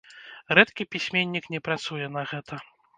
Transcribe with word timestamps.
Рэдкі 0.59 0.87
пісьменнік 0.95 1.45
не 1.57 1.65
працуе 1.71 2.13
на 2.19 2.29
гэта. 2.35 2.53